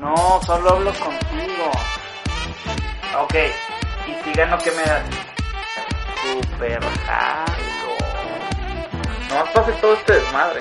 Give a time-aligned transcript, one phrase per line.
[0.00, 1.70] No, solo hablo contigo.
[3.18, 3.34] Ok,
[4.06, 5.02] y si gano, ¿qué me das?
[6.22, 7.96] Super jalo.
[9.30, 10.60] No pase todo este desmadre.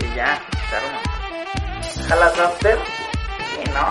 [0.00, 2.02] Y ya, se.
[2.08, 2.78] ¿Jalas after?
[2.78, 3.88] Sí, ¿no?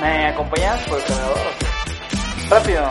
[0.00, 1.38] ¿Me acompañas por el cargador?
[2.50, 2.88] Rápido.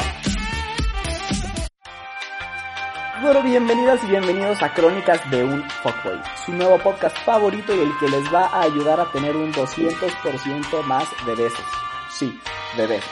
[3.23, 7.97] Bueno, bienvenidas y bienvenidos a Crónicas de un Fuckboy, su nuevo podcast favorito y el
[7.97, 11.65] que les va a ayudar a tener un 200% más de besos.
[12.11, 12.37] Sí,
[12.75, 13.09] de besos.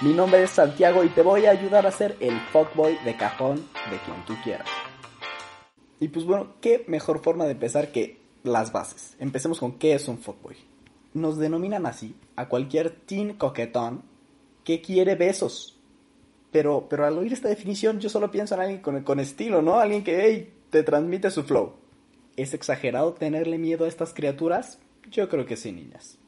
[0.00, 3.56] Mi nombre es Santiago y te voy a ayudar a ser el Fuckboy de cajón
[3.90, 4.68] de quien tú quieras.
[5.98, 9.16] Y pues bueno, qué mejor forma de empezar que las bases.
[9.18, 10.56] Empecemos con qué es un Fuckboy.
[11.14, 14.04] Nos denominan así a cualquier teen coquetón
[14.62, 15.77] que quiere besos
[16.50, 19.78] pero, pero al oír esta definición yo solo pienso en alguien con, con estilo, ¿no?
[19.78, 21.74] Alguien que, hey, te transmite su flow.
[22.36, 24.78] ¿Es exagerado tenerle miedo a estas criaturas?
[25.10, 26.18] Yo creo que sí, niñas.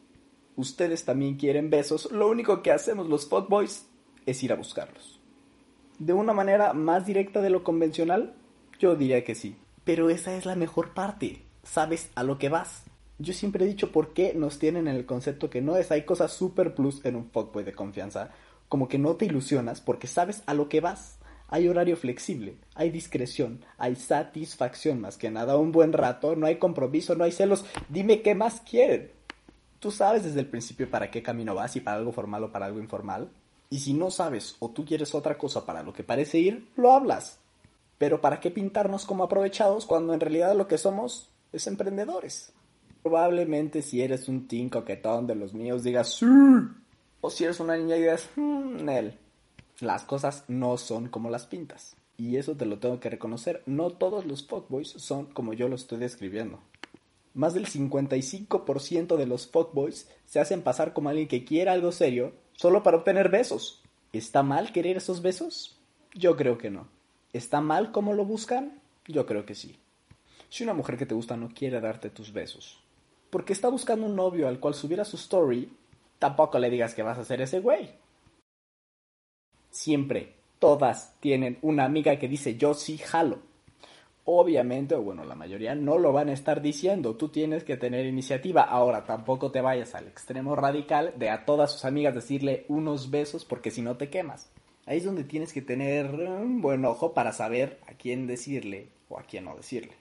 [0.56, 3.86] Ustedes también quieren besos, lo único que hacemos los fuckboys
[4.26, 5.20] es ir a buscarlos.
[5.98, 8.34] De una manera más directa de lo convencional,
[8.78, 9.56] yo diría que sí.
[9.84, 11.42] Pero esa es la mejor parte.
[11.62, 12.84] Sabes a lo que vas.
[13.18, 15.90] Yo siempre he dicho por qué nos tienen en el concepto que no es.
[15.90, 18.30] Hay cosas super plus en un fuckboy de confianza
[18.70, 21.18] como que no te ilusionas porque sabes a lo que vas.
[21.48, 26.56] Hay horario flexible, hay discreción, hay satisfacción más que nada, un buen rato, no hay
[26.56, 27.64] compromiso, no hay celos.
[27.88, 29.10] Dime qué más quieren.
[29.80, 32.66] Tú sabes desde el principio para qué camino vas, y para algo formal o para
[32.66, 33.28] algo informal.
[33.70, 36.92] Y si no sabes o tú quieres otra cosa para lo que parece ir, lo
[36.92, 37.40] hablas.
[37.98, 42.52] Pero ¿para qué pintarnos como aprovechados cuando en realidad lo que somos es emprendedores?
[43.02, 46.26] Probablemente si eres un coquetón de los míos digas, sí,
[47.20, 49.18] o si eres una niña y dices, hmm, Nel,
[49.80, 51.96] las cosas no son como las pintas.
[52.16, 53.62] Y eso te lo tengo que reconocer.
[53.64, 56.60] No todos los fuckboys son como yo lo estoy describiendo.
[57.32, 62.32] Más del 55% de los fuckboys se hacen pasar como alguien que quiere algo serio
[62.52, 63.82] solo para obtener besos.
[64.12, 65.78] ¿Está mal querer esos besos?
[66.12, 66.88] Yo creo que no.
[67.32, 68.80] ¿Está mal cómo lo buscan?
[69.06, 69.78] Yo creo que sí.
[70.48, 72.82] Si una mujer que te gusta no quiere darte tus besos,
[73.30, 75.72] porque está buscando un novio al cual subiera su story
[76.20, 77.90] tampoco le digas que vas a ser ese güey.
[79.70, 83.40] Siempre, todas tienen una amiga que dice yo sí jalo.
[84.24, 87.16] Obviamente, o bueno, la mayoría no lo van a estar diciendo.
[87.16, 88.62] Tú tienes que tener iniciativa.
[88.62, 93.44] Ahora, tampoco te vayas al extremo radical de a todas sus amigas decirle unos besos
[93.44, 94.52] porque si no te quemas.
[94.86, 99.18] Ahí es donde tienes que tener un buen ojo para saber a quién decirle o
[99.18, 99.94] a quién no decirle.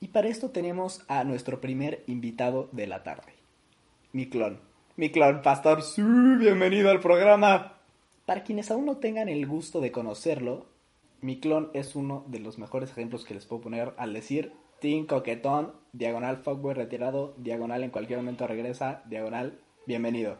[0.00, 3.34] Y para esto tenemos a nuestro primer invitado de la tarde,
[4.12, 4.69] mi clon
[5.00, 7.72] mi clon pastor, sí, bienvenido al programa.
[8.26, 10.66] Para quienes aún no tengan el gusto de conocerlo,
[11.22, 15.06] mi clon es uno de los mejores ejemplos que les puedo poner al decir Team
[15.06, 20.36] Coquetón, diagonal Fuckboy retirado, diagonal en cualquier momento regresa, diagonal, bienvenido.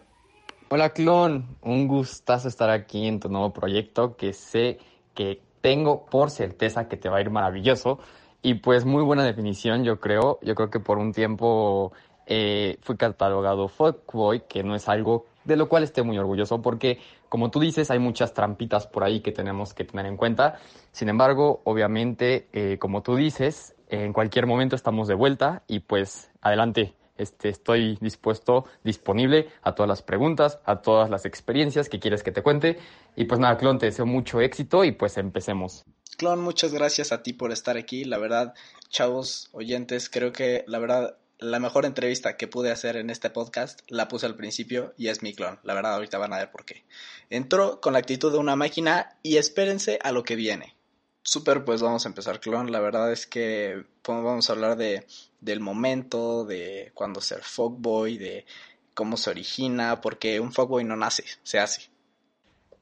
[0.69, 4.77] Hola clon, un gustazo estar aquí en tu nuevo proyecto que sé
[5.15, 7.99] que tengo por certeza que te va a ir maravilloso
[8.43, 11.93] y pues muy buena definición yo creo, yo creo que por un tiempo
[12.33, 17.01] eh, fui catalogado fuckboy, que no es algo de lo cual esté muy orgulloso porque,
[17.29, 20.61] como tú dices, hay muchas trampitas por ahí que tenemos que tener en cuenta.
[20.93, 26.31] Sin embargo, obviamente, eh, como tú dices, en cualquier momento estamos de vuelta y pues
[26.41, 26.95] adelante.
[27.17, 32.31] Este, estoy dispuesto, disponible a todas las preguntas, a todas las experiencias que quieres que
[32.31, 32.79] te cuente.
[33.17, 35.85] Y pues nada, Clon, te deseo mucho éxito y pues empecemos.
[36.17, 38.05] Clon, muchas gracias a ti por estar aquí.
[38.05, 38.55] La verdad,
[38.89, 43.81] chavos, oyentes, creo que la verdad la mejor entrevista que pude hacer en este podcast
[43.89, 45.59] la puse al principio y es mi clon.
[45.63, 46.85] La verdad, ahorita van a ver por qué.
[47.31, 50.77] Entró con la actitud de una máquina y espérense a lo que viene.
[51.23, 52.71] Super, pues vamos a empezar, clon.
[52.71, 55.07] La verdad es que pues, vamos a hablar de,
[55.41, 58.47] del momento, de cuándo ser fuckboy, de
[58.95, 61.91] cómo se origina, porque un fuckboy no nace, se hace.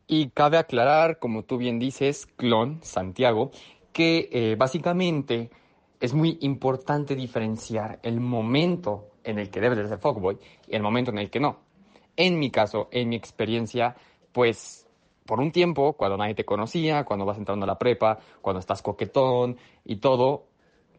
[0.06, 3.50] Y cabe aclarar, como tú bien dices, clon, Santiago,
[3.92, 5.50] que eh, básicamente
[6.00, 10.82] es muy importante diferenciar el momento en el que debes de ser fuckboy y el
[10.82, 11.58] momento en el que no.
[12.16, 13.96] En mi caso, en mi experiencia,
[14.32, 14.86] pues
[15.26, 18.80] por un tiempo, cuando nadie te conocía, cuando vas entrando a la prepa, cuando estás
[18.80, 20.46] coquetón y todo,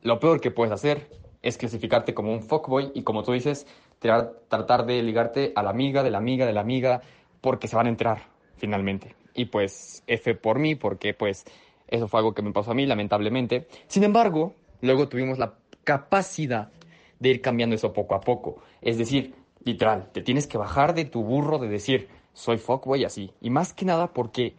[0.03, 1.09] lo peor que puedes hacer
[1.41, 3.65] es clasificarte como un fuckboy y como tú dices,
[3.99, 7.01] tratar de ligarte a la amiga, de la amiga, de la amiga,
[7.41, 9.15] porque se van a enterar finalmente.
[9.33, 11.45] Y pues F por mí, porque pues
[11.87, 13.67] eso fue algo que me pasó a mí, lamentablemente.
[13.87, 16.71] Sin embargo, Luego tuvimos la capacidad
[17.19, 18.61] de ir cambiando eso poco a poco.
[18.81, 23.31] Es decir, literal, te tienes que bajar de tu burro de decir, soy fuckboy así.
[23.41, 24.55] Y más que nada porque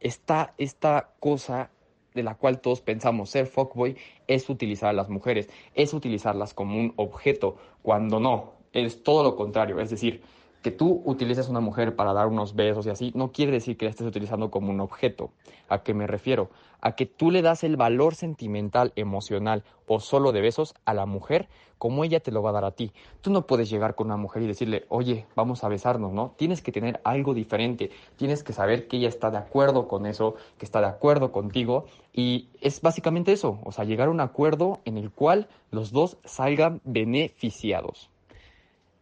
[0.00, 1.70] está esta cosa
[2.14, 3.96] de la cual todos pensamos ser fuckboy
[4.26, 8.52] es utilizar a las mujeres, es utilizarlas como un objeto, cuando no.
[8.72, 10.22] es todo lo contrario, es decir,
[10.62, 13.84] que tú utilices una mujer para dar unos besos y así, no quiere decir que
[13.84, 15.30] la estés utilizando como un objeto.
[15.68, 16.50] ¿A qué me refiero?
[16.80, 21.04] A que tú le das el valor sentimental, emocional o solo de besos a la
[21.06, 21.48] mujer
[21.82, 22.92] como ella te lo va a dar a ti.
[23.22, 26.32] Tú no puedes llegar con una mujer y decirle, oye, vamos a besarnos, ¿no?
[26.36, 30.36] Tienes que tener algo diferente, tienes que saber que ella está de acuerdo con eso,
[30.58, 34.78] que está de acuerdo contigo y es básicamente eso, o sea, llegar a un acuerdo
[34.84, 38.11] en el cual los dos salgan beneficiados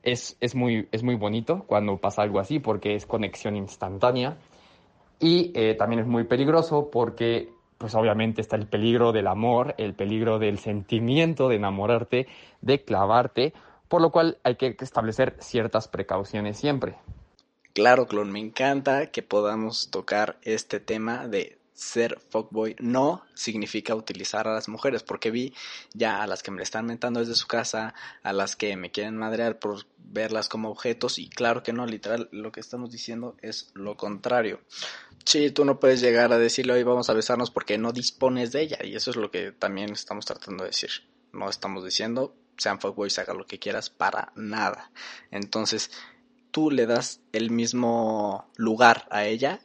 [0.03, 4.39] es, es, muy, es muy bonito cuando pasa algo así porque es conexión instantánea
[5.19, 9.95] y eh, también es muy peligroso porque pues obviamente está el peligro del amor, el
[9.95, 12.27] peligro del sentimiento de enamorarte,
[12.61, 13.55] de clavarte,
[13.89, 16.97] por lo cual hay que establecer ciertas precauciones siempre.
[17.73, 24.47] Claro, Clon, me encanta que podamos tocar este tema de ser fuckboy no significa utilizar
[24.47, 25.55] a las mujeres, porque vi
[25.95, 29.17] ya a las que me están mentando desde su casa, a las que me quieren
[29.17, 33.71] madrear por verlas como objetos, y claro que no, literal, lo que estamos diciendo es
[33.73, 34.61] lo contrario.
[35.25, 38.61] Sí, tú no puedes llegar a decirle hoy vamos a besarnos porque no dispones de
[38.61, 40.91] ella, y eso es lo que también estamos tratando de decir.
[41.33, 44.91] No estamos diciendo sean fuckboys, haga lo que quieras, para nada.
[45.31, 45.91] Entonces,
[46.51, 49.61] tú le das el mismo lugar a ella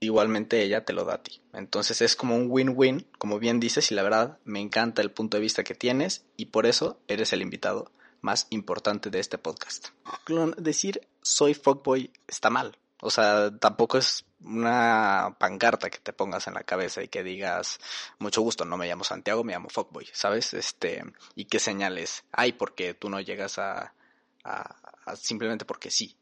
[0.00, 1.40] igualmente ella te lo da a ti.
[1.52, 5.36] Entonces es como un win-win, como bien dices, y la verdad me encanta el punto
[5.36, 7.90] de vista que tienes y por eso eres el invitado
[8.20, 9.88] más importante de este podcast.
[10.56, 12.76] Decir soy fuckboy está mal.
[13.00, 17.78] O sea, tampoco es una pancarta que te pongas en la cabeza y que digas,
[18.18, 20.52] mucho gusto, no me llamo Santiago, me llamo fuckboy, ¿sabes?
[20.52, 21.04] Este,
[21.36, 23.94] y qué señales hay porque tú no llegas a,
[24.42, 26.16] a simplemente porque sí.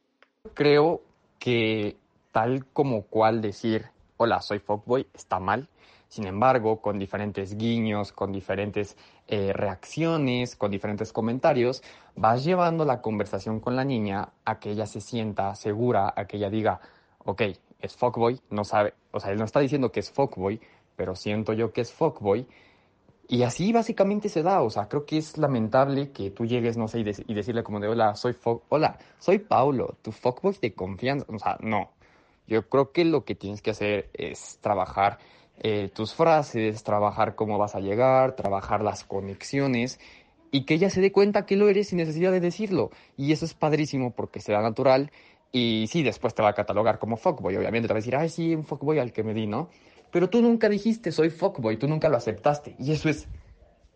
[0.52, 1.02] Creo
[1.38, 1.96] que
[2.36, 3.86] tal como cual decir,
[4.18, 5.70] hola, soy fuckboy, está mal.
[6.06, 8.94] Sin embargo, con diferentes guiños, con diferentes
[9.26, 11.82] eh, reacciones, con diferentes comentarios,
[12.14, 16.36] vas llevando la conversación con la niña a que ella se sienta segura, a que
[16.36, 16.78] ella diga,
[17.24, 17.40] ok,
[17.80, 20.60] es fuckboy, no sabe, o sea, él no está diciendo que es fuckboy,
[20.94, 22.46] pero siento yo que es fuckboy.
[23.28, 26.86] Y así básicamente se da, o sea, creo que es lamentable que tú llegues, no
[26.86, 27.02] sé, y,
[27.34, 31.56] decirle como de, hola, soy fuck, hola, soy Paulo, tu fuckboy de confianza, o sea,
[31.62, 31.95] no,
[32.46, 35.18] yo creo que lo que tienes que hacer es trabajar
[35.58, 39.98] eh, tus frases, trabajar cómo vas a llegar, trabajar las conexiones
[40.50, 42.90] y que ella se dé cuenta que lo eres sin necesidad de decirlo.
[43.16, 45.10] Y eso es padrísimo porque será natural
[45.52, 47.56] y sí, después te va a catalogar como fuckboy.
[47.56, 49.70] Obviamente te va a decir, ay, sí, un fuckboy al que me di, ¿no?
[50.12, 52.76] Pero tú nunca dijiste soy fuckboy, tú nunca lo aceptaste.
[52.78, 53.26] Y eso es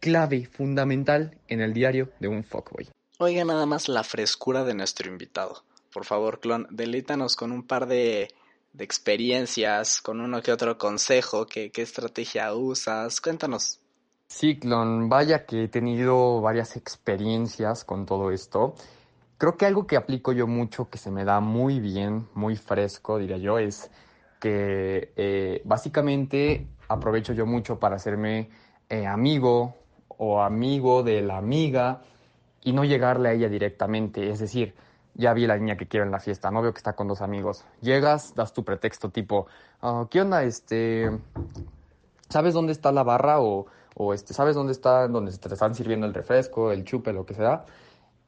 [0.01, 2.89] clave, fundamental en el diario de un fuckboy.
[3.19, 5.63] Oiga nada más la frescura de nuestro invitado.
[5.93, 8.29] Por favor, clon, delítanos con un par de
[8.73, 13.81] de experiencias, con uno que otro consejo, qué, qué estrategia usas, cuéntanos.
[14.29, 18.75] Ciclón, vaya que he tenido varias experiencias con todo esto.
[19.39, 23.19] Creo que algo que aplico yo mucho, que se me da muy bien, muy fresco,
[23.19, 23.91] diría yo, es
[24.39, 28.51] que eh, básicamente aprovecho yo mucho para hacerme
[28.89, 29.77] eh, amigo
[30.09, 32.03] o amigo de la amiga
[32.63, 34.31] y no llegarle a ella directamente.
[34.31, 34.75] Es decir,
[35.15, 37.21] ya vi la niña que quiero en la fiesta, no veo que está con dos
[37.21, 37.65] amigos.
[37.81, 39.47] Llegas, das tu pretexto tipo,
[39.83, 40.43] ah, ¿qué onda?
[40.45, 41.11] Este,
[42.29, 43.41] ¿sabes dónde está la barra?
[43.41, 43.67] O,
[43.97, 47.35] o este, ¿sabes dónde está, donde te están sirviendo el refresco, el chupe, lo que
[47.35, 47.65] sea?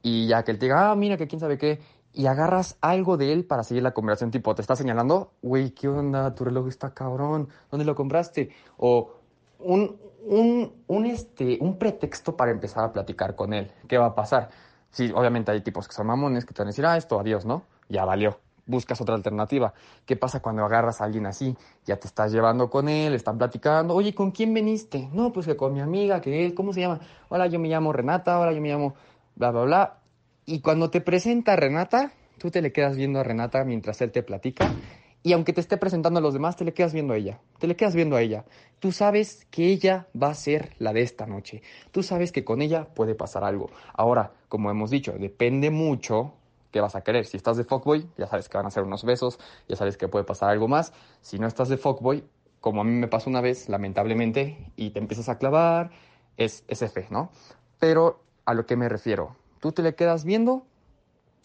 [0.02, 1.81] Y ya que él te diga, ah, mira, que quién sabe qué,
[2.12, 5.89] y agarras algo de él para seguir la conversación, tipo, te está señalando, güey, ¿qué
[5.89, 6.34] onda?
[6.34, 8.51] Tu reloj está cabrón, ¿dónde lo compraste?
[8.77, 9.12] O
[9.58, 9.96] un,
[10.27, 13.72] un, un, este, un pretexto para empezar a platicar con él.
[13.89, 14.51] ¿Qué va a pasar?
[14.93, 17.44] Sí, obviamente hay tipos que son mamones que te van a decir, ah, esto, adiós,
[17.46, 17.65] ¿no?
[17.89, 18.41] Ya valió.
[18.67, 19.75] Buscas otra alternativa.
[20.06, 21.56] ¿Qué pasa cuando agarras a alguien así?
[21.84, 23.94] Ya te estás llevando con él, están platicando.
[23.94, 25.08] Oye, ¿con quién veniste?
[25.13, 27.01] No, pues que con mi amiga, que él, ¿cómo se llama?
[27.29, 28.94] Hola, yo me llamo Renata, ahora yo me llamo
[29.34, 29.99] bla, bla, bla.
[30.44, 34.22] Y cuando te presenta Renata, tú te le quedas viendo a Renata mientras él te
[34.22, 34.75] platica
[35.22, 37.41] y aunque te esté presentando a los demás, te le quedas viendo a ella.
[37.58, 38.44] Te le quedas viendo a ella.
[38.81, 41.62] Tú sabes que ella va a ser la de esta noche.
[41.93, 43.70] Tú sabes que con ella puede pasar algo.
[43.94, 46.34] Ahora, como hemos dicho, depende mucho
[46.72, 47.26] qué vas a querer.
[47.26, 49.38] Si estás de fuckboy, ya sabes que van a ser unos besos,
[49.69, 50.93] ya sabes que puede pasar algo más.
[51.20, 52.24] Si no estás de fuckboy,
[52.60, 55.91] como a mí me pasó una vez, lamentablemente, y te empiezas a clavar,
[56.36, 57.31] es, es F, ¿no?
[57.79, 60.67] Pero a lo que me refiero, tú te le quedas viendo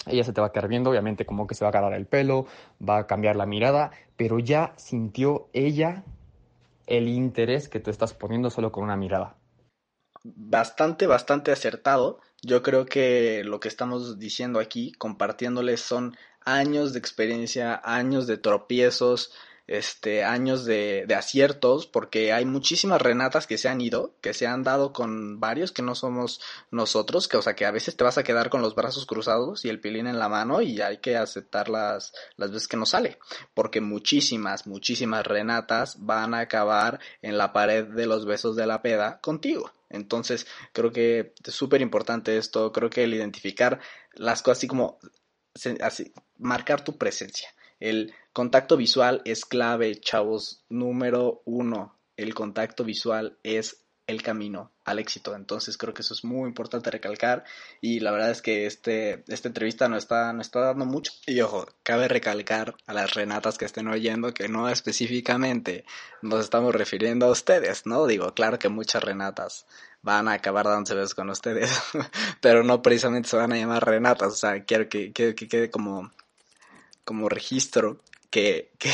[0.09, 2.05] ella se te va a quedar viendo, obviamente como que se va a agarrar el
[2.05, 2.47] pelo,
[2.87, 6.03] va a cambiar la mirada, pero ya sintió ella
[6.87, 9.35] el interés que tú estás poniendo solo con una mirada.
[10.23, 12.19] Bastante, bastante acertado.
[12.41, 18.37] Yo creo que lo que estamos diciendo aquí, compartiéndoles, son años de experiencia, años de
[18.37, 19.33] tropiezos,
[19.67, 24.63] este, años de, aciertos, porque hay muchísimas Renatas que se han ido, que se han
[24.63, 28.17] dado con varios que no somos nosotros, que o sea que a veces te vas
[28.17, 31.17] a quedar con los brazos cruzados y el pilín en la mano y hay que
[31.17, 33.19] aceptar las, las veces que no sale,
[33.53, 38.81] porque muchísimas, muchísimas Renatas van a acabar en la pared de los besos de la
[38.81, 39.71] peda contigo.
[39.89, 43.79] Entonces, creo que es súper importante esto, creo que el identificar
[44.13, 44.99] las cosas así como,
[45.81, 47.49] así, marcar tu presencia.
[47.79, 50.63] El contacto visual es clave, chavos.
[50.69, 55.35] Número uno, el contacto visual es el camino al éxito.
[55.35, 57.43] Entonces creo que eso es muy importante recalcar
[57.81, 61.11] y la verdad es que este, esta entrevista no está, no está dando mucho.
[61.25, 65.85] Y ojo, cabe recalcar a las Renatas que estén oyendo que no específicamente
[66.21, 68.07] nos estamos refiriendo a ustedes, ¿no?
[68.07, 69.67] Digo, claro que muchas Renatas
[70.01, 71.69] van a acabar dándose besos con ustedes,
[72.41, 75.69] pero no precisamente se van a llamar Renatas, o sea, quiero que, que, que quede
[75.69, 76.11] como,
[77.07, 78.91] como registro que, que,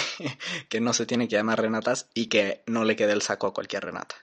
[0.69, 3.53] que no se tiene que llamar Renatas y que no le quede el saco a
[3.53, 4.15] cualquier Renata.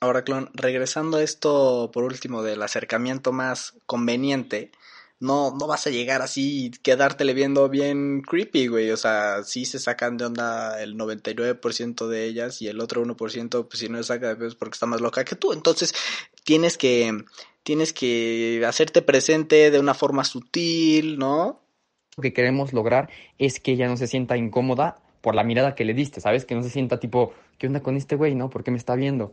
[0.00, 4.72] Ahora, Clon, regresando a esto por último del acercamiento más conveniente,
[5.20, 8.90] no, no vas a llegar así quedártele viendo bien creepy, güey.
[8.90, 13.68] O sea, sí se sacan de onda el 99% de ellas y el otro 1%,
[13.68, 15.52] pues si no se saca de porque está más loca que tú.
[15.52, 15.94] Entonces,
[16.42, 17.24] tienes que,
[17.62, 21.61] tienes que hacerte presente de una forma sutil, ¿no?
[22.20, 25.94] Que queremos lograr es que ella no se sienta incómoda por la mirada que le
[25.94, 26.44] diste, ¿sabes?
[26.44, 28.50] Que no se sienta tipo, ¿qué onda con este güey, no?
[28.50, 29.32] ¿Por qué me está viendo?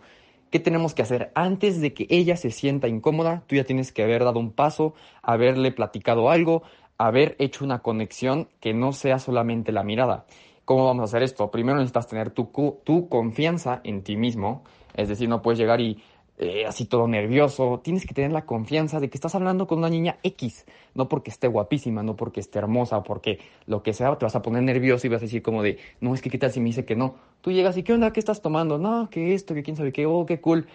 [0.52, 1.32] ¿Qué tenemos que hacer?
[1.36, 4.94] Antes de que ella se sienta incómoda, tú ya tienes que haber dado un paso,
[5.22, 6.64] haberle platicado algo,
[6.98, 10.26] haber hecho una conexión que no sea solamente la mirada.
[10.66, 11.52] ¿Cómo vamos a hacer esto?
[11.52, 12.50] Primero necesitas tener tu,
[12.84, 14.64] tu confianza en ti mismo,
[14.96, 16.02] es decir, no puedes llegar y
[16.40, 17.82] eh, así todo nervioso.
[17.84, 20.66] Tienes que tener la confianza de que estás hablando con una niña X,
[20.96, 24.42] no porque esté guapísima, no porque esté hermosa, porque lo que sea, te vas a
[24.42, 26.68] poner nervioso y vas a decir como de, no, es que qué tal si me
[26.68, 27.16] dice que no.
[27.42, 28.14] Tú llegas y, ¿qué onda?
[28.14, 28.78] ¿Qué estás tomando?
[28.78, 30.68] No, que esto, que quién sabe qué, oh, qué cool.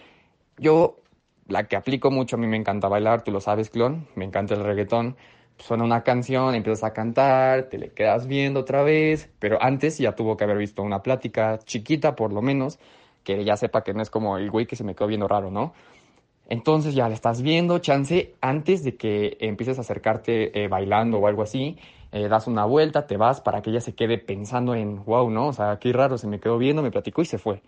[0.59, 0.97] Yo,
[1.49, 4.55] la que aplico mucho, a mí me encanta bailar, tú lo sabes, clon, me encanta
[4.55, 5.17] el reggaetón.
[5.59, 10.15] Suena una canción, empiezas a cantar, te le quedas viendo otra vez, pero antes ya
[10.15, 12.81] tuvo que haber visto una plática chiquita, por lo menos,
[13.25, 15.51] que ya sepa que no es como el güey que se me quedó viendo raro,
[15.51, 15.73] ¿no?
[16.49, 21.27] Entonces ya le estás viendo, chance, antes de que empieces a acercarte eh, bailando o
[21.27, 21.79] algo así,
[22.13, 25.49] eh, das una vuelta, te vas para que ella se quede pensando en, wow, ¿no?
[25.49, 27.63] O sea, qué raro, se me quedó viendo, me platicó y se fue.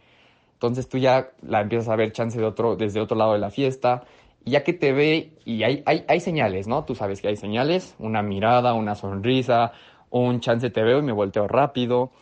[0.53, 3.51] Entonces tú ya la empiezas a ver chance de otro, desde otro lado de la
[3.51, 4.05] fiesta,
[4.45, 6.85] ya que te ve, y hay, hay, hay señales, ¿no?
[6.85, 9.73] Tú sabes que hay señales, una mirada, una sonrisa,
[10.11, 12.13] un chance te veo y me volteo rápido,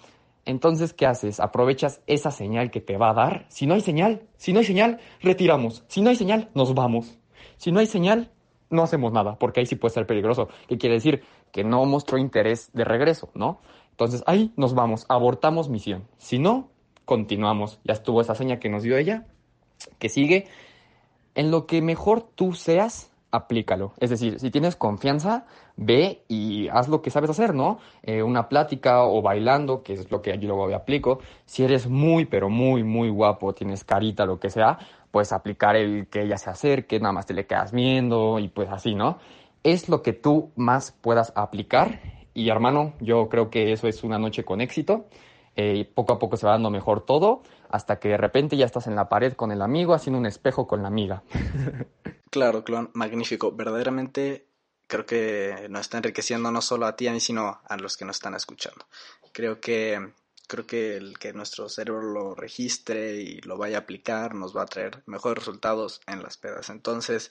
[0.47, 1.41] entonces, ¿qué haces?
[1.41, 3.47] Aprovechas esa señal que te va a dar.
[3.49, 5.85] Si no hay señal, si no hay señal, retiramos.
[5.89, 7.19] Si no hay señal, nos vamos.
[7.57, 8.31] Si no hay señal,
[8.71, 10.49] no hacemos nada, porque ahí sí puede ser peligroso.
[10.69, 11.23] ¿Qué quiere decir?
[11.53, 13.61] Que no mostró interés de regreso, ¿no?
[13.91, 16.09] Entonces ahí nos vamos, abortamos misión.
[16.19, 16.71] Si no,
[17.05, 17.81] continuamos.
[17.85, 19.27] Ya estuvo esa señal que nos dio ella,
[19.99, 20.49] que sigue.
[21.35, 23.93] En lo que mejor tú seas, aplícalo.
[23.99, 25.45] Es decir, si tienes confianza,
[25.77, 27.79] ve y haz lo que sabes hacer, ¿no?
[28.03, 31.19] Eh, una plática o bailando, que es lo que yo luego aplico.
[31.45, 34.79] Si eres muy, pero muy, muy guapo, tienes carita, lo que sea,
[35.11, 38.71] puedes aplicar el que ella se acerque, nada más te le quedas viendo y pues
[38.71, 39.19] así, ¿no?
[39.63, 42.01] Es lo que tú más puedas aplicar.
[42.35, 45.07] Y hermano, yo creo que eso es una noche con éxito.
[45.57, 48.89] Eh, poco a poco se va dando mejor todo, hasta que de repente ya estás
[48.89, 51.23] en la pared con el amigo haciendo un espejo con la amiga.
[52.35, 53.53] Claro, clon, magnífico.
[53.53, 54.49] Verdaderamente
[54.89, 58.05] creo que nos está enriqueciendo no solo a ti, a mí, sino a los que
[58.05, 58.89] nos están escuchando.
[59.31, 60.15] Creo que
[60.49, 64.63] creo que el que nuestro cerebro lo registre y lo vaya a aplicar nos va
[64.63, 66.71] a traer mejores resultados en las pedas.
[66.71, 67.31] Entonces,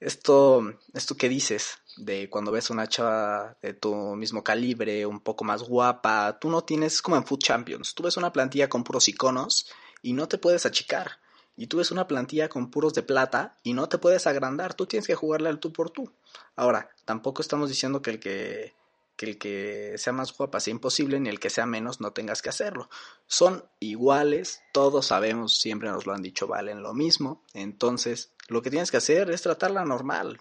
[0.00, 5.44] esto, esto que dices de cuando ves una chava de tu mismo calibre, un poco
[5.44, 9.06] más guapa, tú no tienes como en Food Champions, tú ves una plantilla con puros
[9.06, 9.70] iconos
[10.00, 11.20] y no te puedes achicar
[11.60, 14.86] y tú ves una plantilla con puros de plata y no te puedes agrandar, tú
[14.86, 16.10] tienes que jugarle al tú por tú.
[16.56, 18.72] Ahora, tampoco estamos diciendo que el que,
[19.14, 22.40] que el que sea más guapa sea imposible, ni el que sea menos no tengas
[22.40, 22.88] que hacerlo.
[23.26, 27.44] Son iguales, todos sabemos, siempre nos lo han dicho, valen lo mismo.
[27.52, 30.40] Entonces, lo que tienes que hacer es tratarla normal.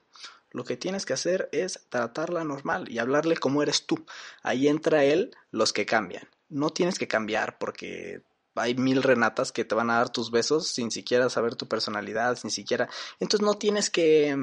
[0.51, 4.05] Lo que tienes que hacer es tratarla normal y hablarle como eres tú.
[4.41, 6.29] Ahí entra él, los que cambian.
[6.47, 8.21] No tienes que cambiar porque
[8.59, 12.37] hay mil renatas que te van a dar tus besos sin siquiera saber tu personalidad,
[12.37, 12.89] sin siquiera.
[13.19, 14.35] Entonces no tienes que.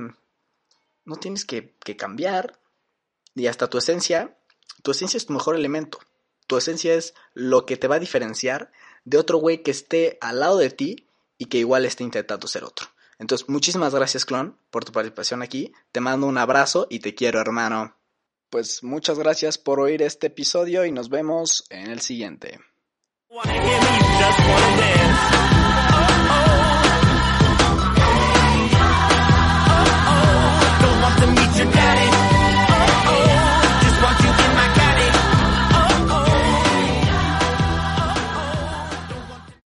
[1.05, 2.59] No tienes que, que cambiar.
[3.35, 4.37] Y hasta tu esencia.
[4.83, 5.99] Tu esencia es tu mejor elemento.
[6.47, 8.71] Tu esencia es lo que te va a diferenciar
[9.05, 11.09] de otro güey que esté al lado de ti
[11.39, 12.89] y que igual esté intentando ser otro.
[13.19, 15.73] Entonces, muchísimas gracias, Clon, por tu participación aquí.
[15.93, 17.97] Te mando un abrazo y te quiero, hermano.
[18.51, 22.61] Pues muchas gracias por oír este episodio y nos vemos en el siguiente.
[23.29, 23.67] Wanna hear me?
[23.67, 25.46] You just wanna dance.